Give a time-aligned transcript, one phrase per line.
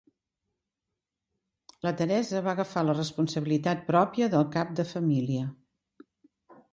[1.87, 5.45] La Teresa va agafar la responsabilitat pròpia del cap de família.